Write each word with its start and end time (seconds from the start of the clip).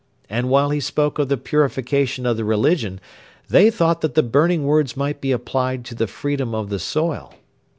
And 0.31 0.49
while 0.49 0.71
he 0.71 0.79
spoke 0.79 1.19
of 1.19 1.29
the 1.29 1.37
purification 1.37 2.25
of 2.25 2.35
the 2.35 2.43
religion, 2.43 2.99
they 3.49 3.69
thought 3.69 4.01
that 4.01 4.15
the 4.15 4.23
burning 4.23 4.63
words 4.63 4.97
might 4.97 5.21
be 5.21 5.31
applied 5.31 5.85
to 5.85 5.93
the 5.93 6.07
freedom 6.07 6.55
of 6.55 6.69
the 6.69 6.79
soil. 6.79 7.35